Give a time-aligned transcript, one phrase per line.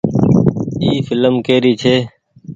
[0.81, 1.95] اي ڦلم ڪي ري ڇي۔